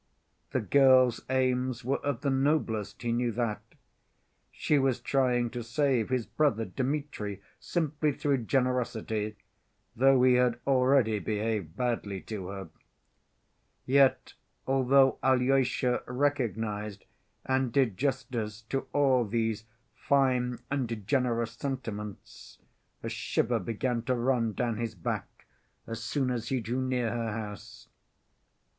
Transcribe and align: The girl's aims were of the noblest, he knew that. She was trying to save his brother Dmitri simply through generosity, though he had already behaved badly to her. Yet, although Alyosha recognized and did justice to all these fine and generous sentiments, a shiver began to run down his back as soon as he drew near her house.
The 0.49 0.61
girl's 0.61 1.21
aims 1.29 1.85
were 1.85 1.99
of 2.03 2.21
the 2.21 2.31
noblest, 2.31 3.03
he 3.03 3.11
knew 3.11 3.31
that. 3.33 3.61
She 4.51 4.79
was 4.79 4.99
trying 4.99 5.51
to 5.51 5.61
save 5.63 6.09
his 6.09 6.25
brother 6.25 6.65
Dmitri 6.65 7.39
simply 7.59 8.11
through 8.11 8.45
generosity, 8.45 9.35
though 9.95 10.23
he 10.23 10.33
had 10.33 10.59
already 10.65 11.19
behaved 11.19 11.75
badly 11.77 12.19
to 12.21 12.47
her. 12.47 12.69
Yet, 13.85 14.33
although 14.65 15.19
Alyosha 15.21 16.01
recognized 16.07 17.05
and 17.45 17.71
did 17.71 17.95
justice 17.95 18.63
to 18.69 18.87
all 18.93 19.23
these 19.23 19.65
fine 19.93 20.57
and 20.71 21.05
generous 21.07 21.51
sentiments, 21.51 22.57
a 23.03 23.09
shiver 23.09 23.59
began 23.59 24.01
to 24.05 24.15
run 24.15 24.53
down 24.53 24.77
his 24.77 24.95
back 24.95 25.45
as 25.85 26.03
soon 26.03 26.31
as 26.31 26.47
he 26.47 26.59
drew 26.59 26.81
near 26.81 27.11
her 27.11 27.31
house. 27.33 27.87